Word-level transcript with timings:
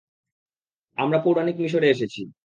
আমরা 0.97 1.17
পৌরাণিক 1.19 1.55
মিশরে 1.59 1.87
এসেছি! 1.89 2.21